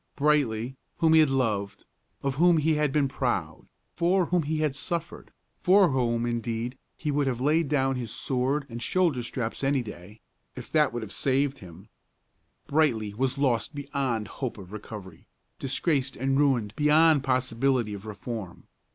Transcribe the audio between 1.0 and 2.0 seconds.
he had loved;